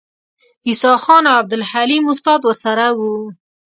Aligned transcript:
عیسی 0.67 0.93
خان 1.03 1.23
او 1.29 1.35
عبدالحلیم 1.41 2.03
استاد 2.13 2.41
ورسره 2.45 2.87
وو. 2.97 3.11